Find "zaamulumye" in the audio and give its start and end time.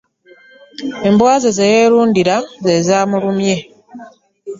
2.87-3.55